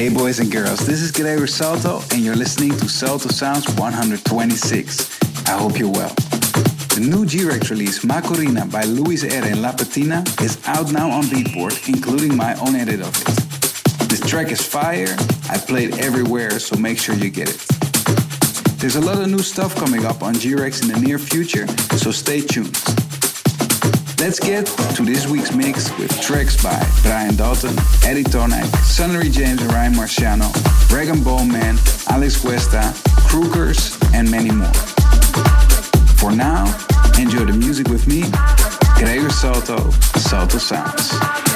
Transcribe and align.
Hey 0.00 0.08
boys 0.08 0.38
and 0.40 0.50
girls, 0.50 0.86
this 0.86 1.02
is 1.02 1.12
Gregor 1.12 1.46
Salto 1.46 2.00
and 2.12 2.24
you're 2.24 2.34
listening 2.34 2.70
to 2.70 2.88
Salto 2.88 3.28
Sounds 3.28 3.68
126. 3.74 5.46
I 5.46 5.50
hope 5.50 5.78
you're 5.78 5.90
well. 5.90 6.14
The 6.94 7.06
new 7.06 7.26
G-Rex 7.26 7.70
release, 7.70 8.02
Macorina 8.02 8.64
by 8.72 8.84
Luis 8.84 9.24
R. 9.24 9.30
and 9.30 9.60
La 9.60 9.72
Patina 9.72 10.24
is 10.40 10.56
out 10.66 10.90
now 10.90 11.10
on 11.10 11.24
Beatport, 11.24 11.86
including 11.86 12.34
my 12.34 12.54
own 12.60 12.76
edit 12.76 13.02
of 13.02 13.14
it. 13.14 14.08
This 14.08 14.20
track 14.20 14.50
is 14.50 14.66
fire, 14.66 15.14
I 15.50 15.58
play 15.58 15.84
it 15.84 15.98
everywhere, 15.98 16.58
so 16.58 16.78
make 16.78 16.98
sure 16.98 17.14
you 17.14 17.28
get 17.28 17.50
it. 17.50 17.60
There's 18.78 18.96
a 18.96 19.02
lot 19.02 19.18
of 19.18 19.28
new 19.28 19.40
stuff 19.40 19.76
coming 19.76 20.06
up 20.06 20.22
on 20.22 20.32
G-Rex 20.32 20.80
in 20.80 20.88
the 20.94 20.98
near 20.98 21.18
future, 21.18 21.66
so 21.98 22.10
stay 22.10 22.40
tuned. 22.40 22.74
Let's 24.20 24.38
get 24.38 24.66
to 24.96 25.02
this 25.02 25.26
week's 25.26 25.50
mix 25.54 25.90
with 25.96 26.20
tracks 26.20 26.62
by 26.62 26.78
Brian 27.02 27.36
Dalton, 27.36 27.74
Eddie 28.04 28.22
Thoneick, 28.22 28.66
Sunnery 28.84 29.30
James 29.30 29.64
Ryan 29.64 29.94
Marciano, 29.94 30.52
Regan 30.94 31.24
Bowman, 31.24 31.78
Alex 32.10 32.38
Cuesta, 32.38 32.92
Crookers, 33.26 33.98
and 34.12 34.30
many 34.30 34.50
more. 34.50 34.72
For 36.18 36.30
now, 36.30 36.66
enjoy 37.18 37.46
the 37.46 37.54
music 37.54 37.88
with 37.88 38.06
me, 38.06 38.24
Gregor 38.98 39.30
Salto, 39.30 39.90
Salto 40.18 40.58
Sounds. 40.58 41.49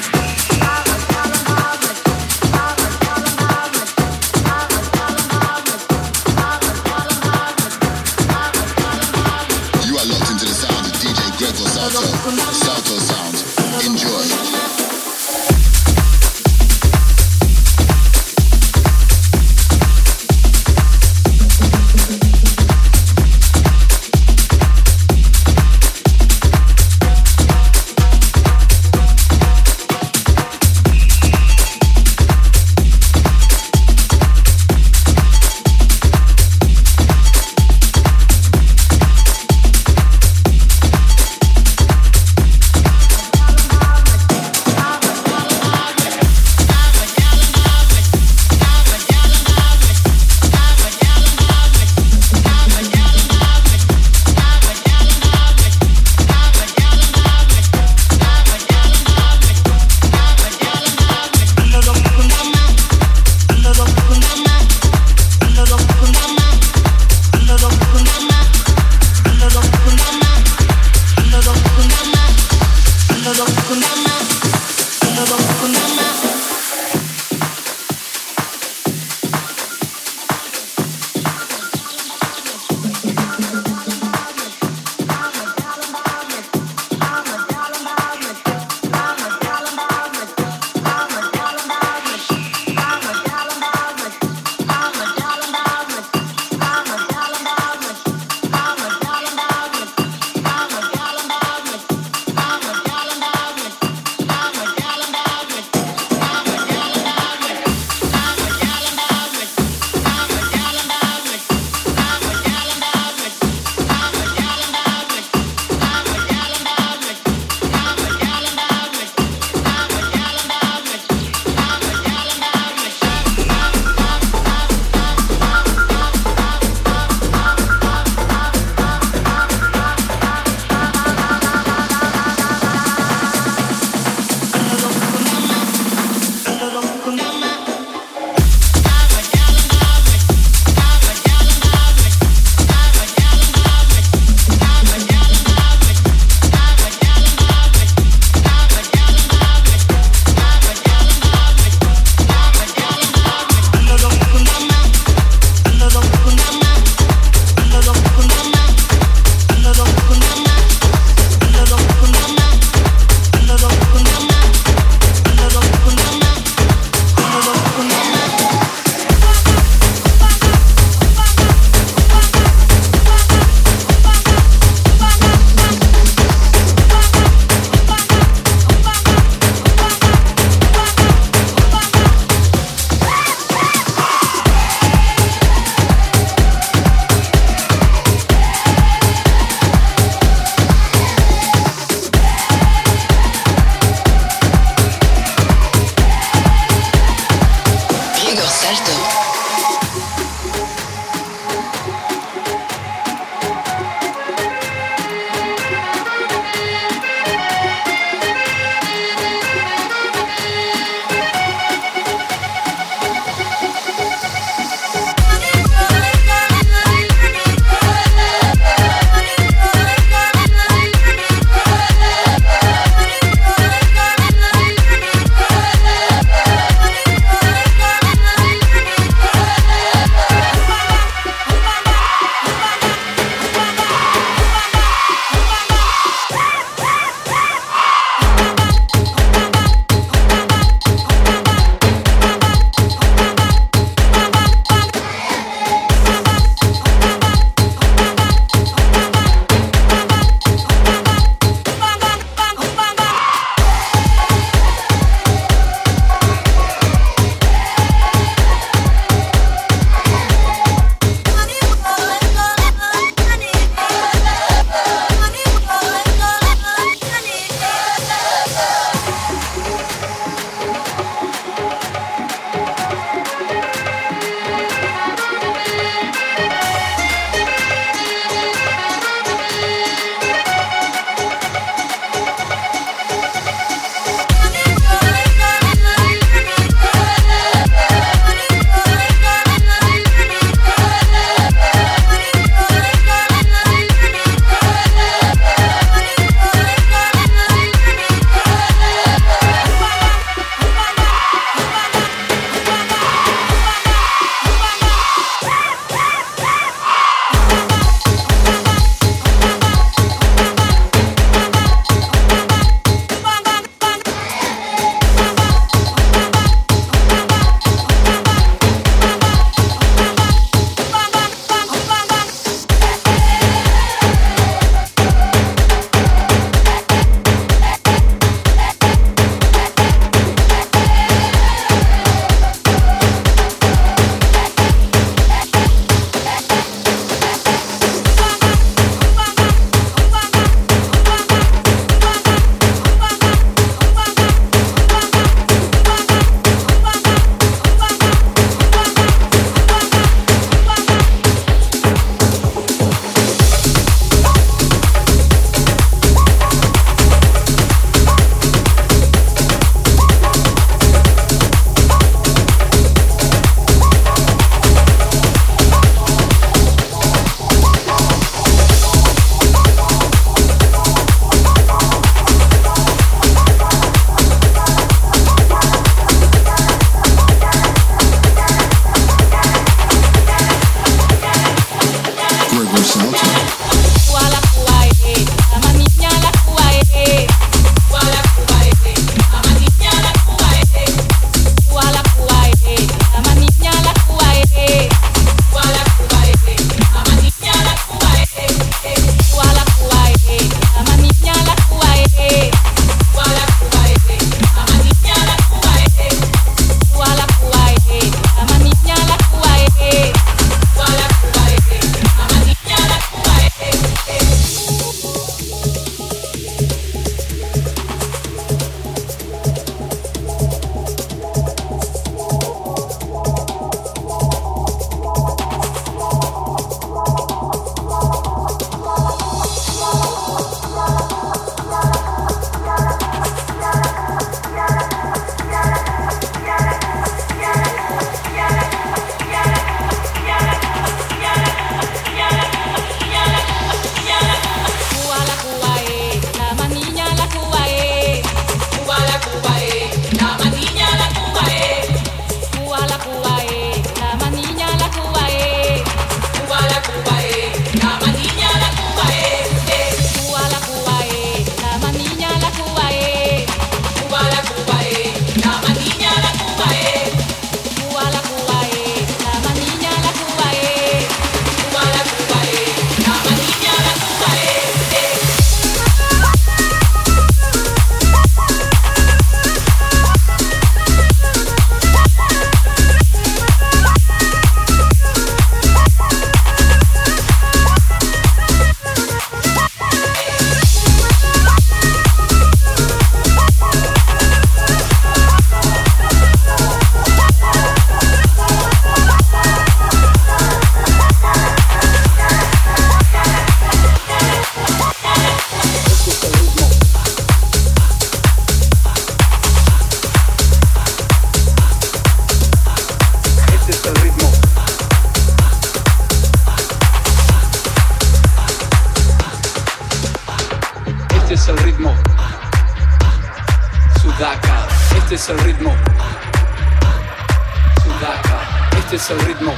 Es 528.95 529.11
el 529.11 529.19
ritmo. 529.21 529.53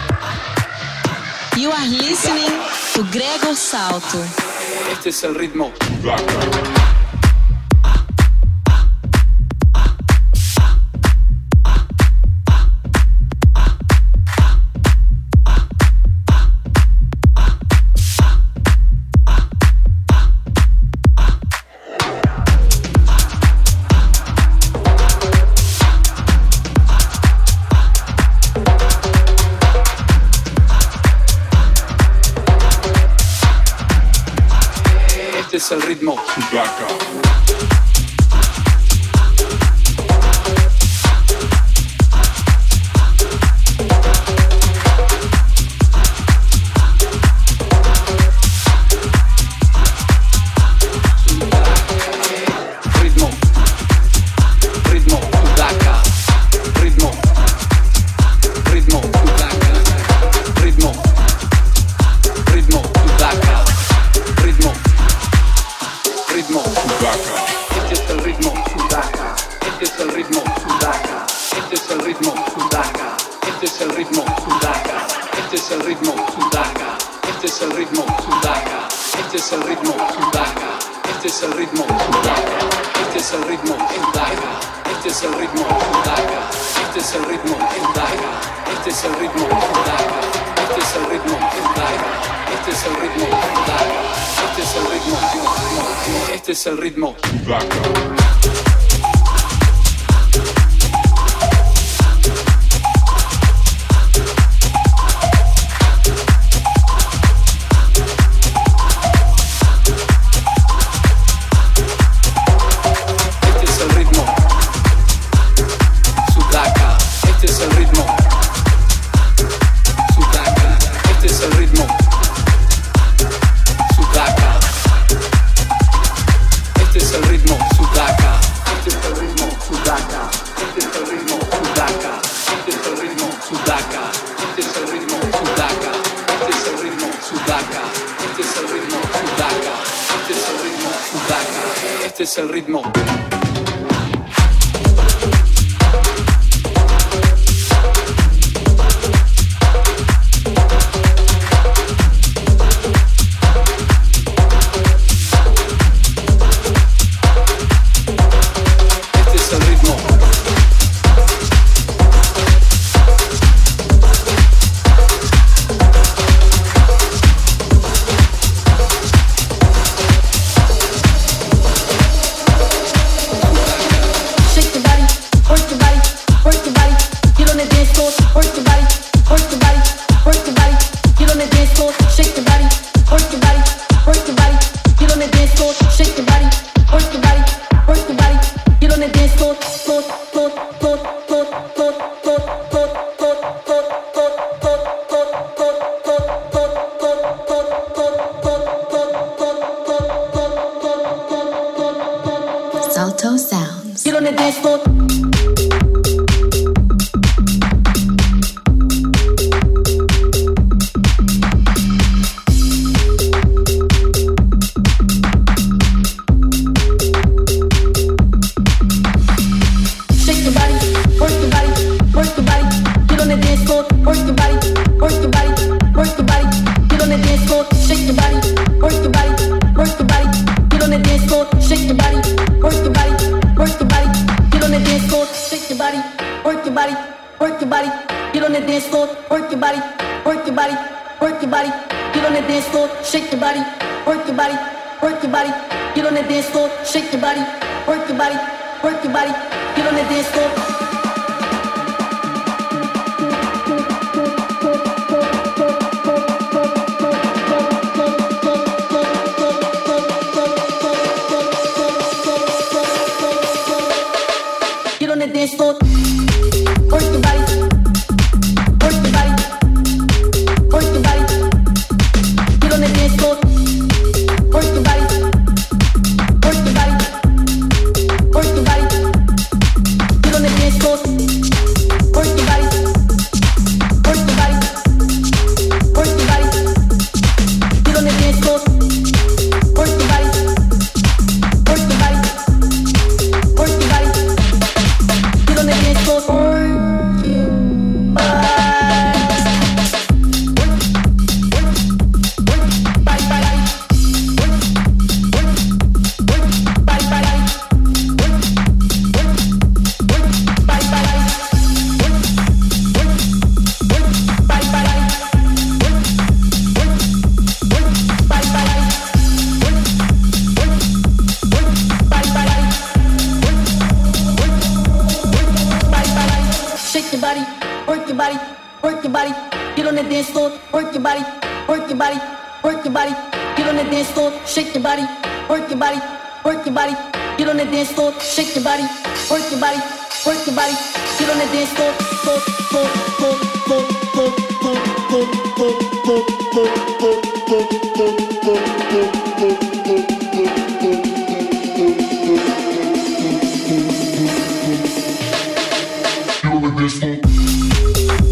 You 1.56 1.70
are 1.70 1.86
listening 1.88 2.50
to 2.94 3.04
Gregor 3.12 3.54
Salto. 3.54 4.24
Este 4.90 5.10
es 5.10 5.24
el 5.24 5.34
ritmo. 5.34 5.72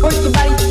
Porto 0.00 0.30
Baito. 0.30 0.63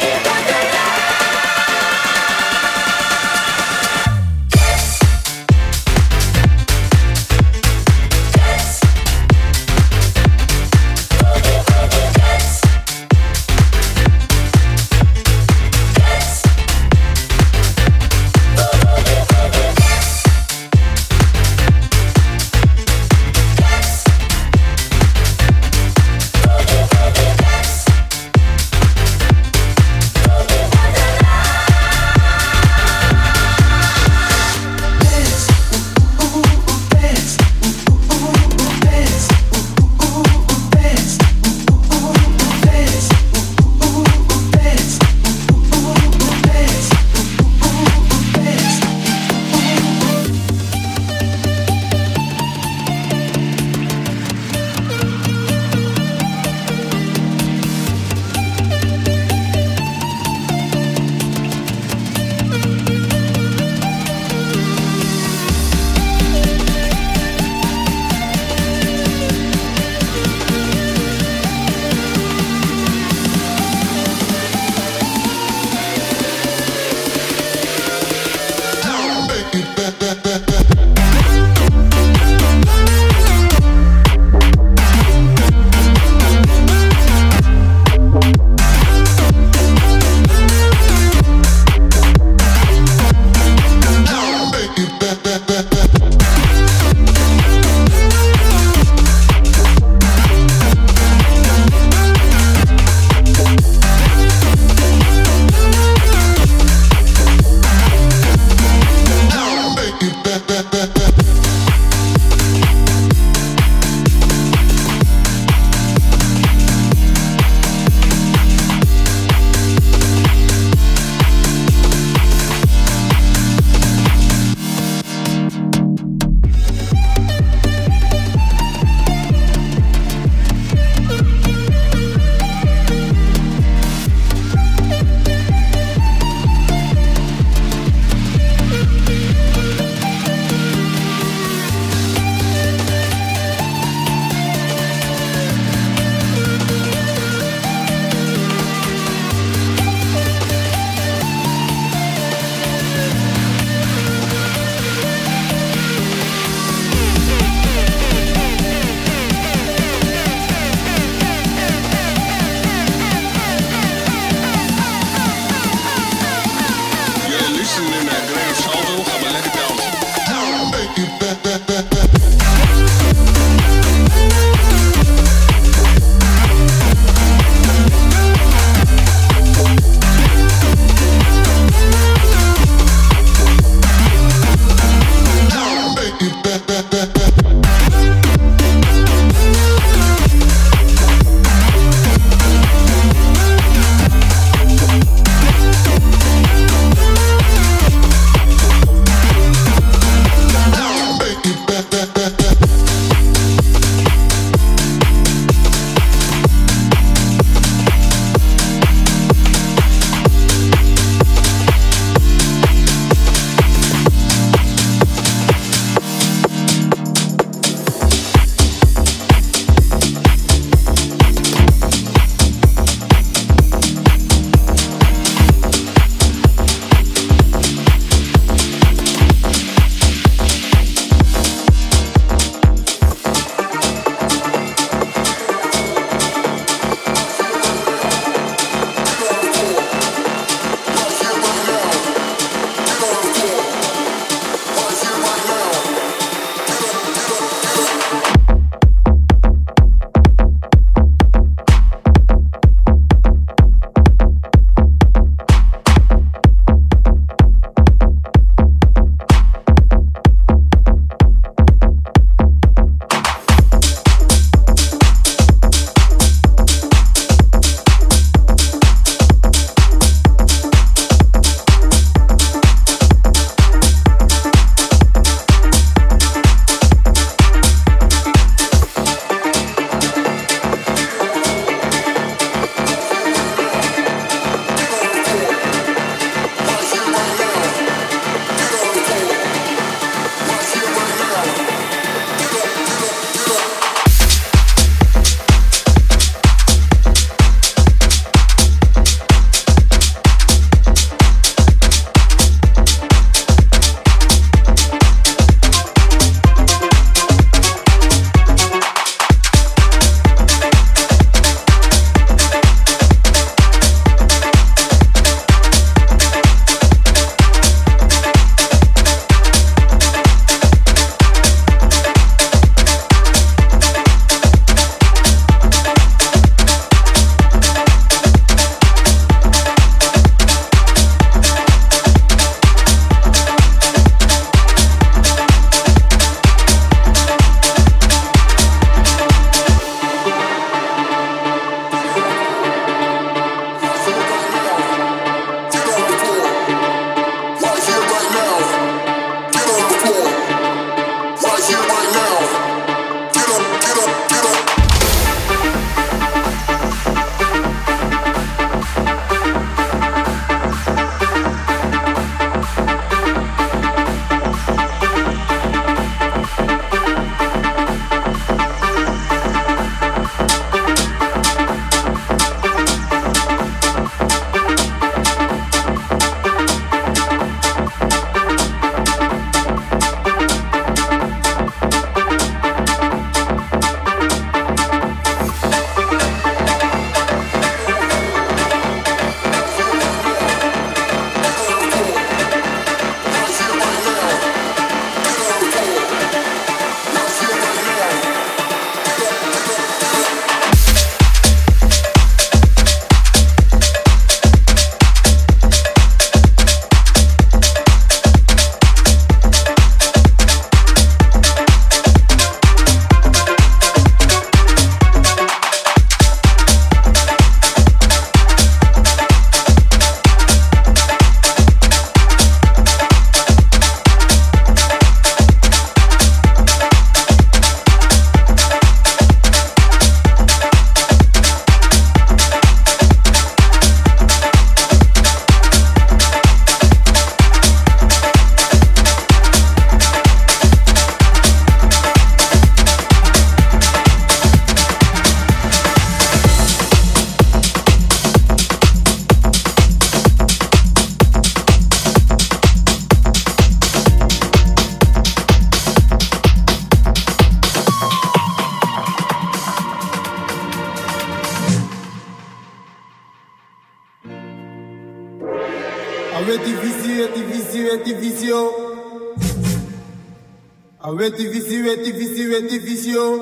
Yeah. 0.00 0.27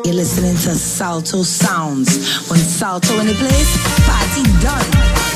You're 0.05 0.15
listening 0.15 0.55
to 0.55 0.75
Salto 0.75 1.43
Sounds. 1.43 2.49
When 2.49 2.61
Salto 2.61 3.19
in 3.19 3.27
the 3.27 3.35
place, 3.35 3.77
party 4.07 4.43
done. 4.63 5.36